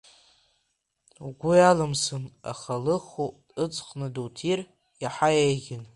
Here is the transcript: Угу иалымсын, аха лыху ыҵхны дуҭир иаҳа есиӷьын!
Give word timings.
Угу 1.27 1.49
иалымсын, 1.59 2.23
аха 2.51 2.73
лыху 2.83 3.27
ыҵхны 3.63 4.07
дуҭир 4.13 4.59
иаҳа 5.03 5.29
есиӷьын! 5.43 5.83